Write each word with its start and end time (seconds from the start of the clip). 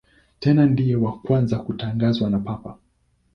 Tena 0.39 0.63
ndiye 0.65 0.95
wa 1.03 1.11
kwanza 1.21 1.55
kutangazwa 1.65 2.27
na 2.29 2.39
Papa. 2.47 2.71